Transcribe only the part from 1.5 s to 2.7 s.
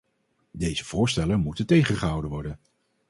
tegengehouden worden.